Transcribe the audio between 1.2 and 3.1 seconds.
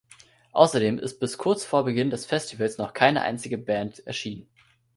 kurz vor Beginn des Festivals noch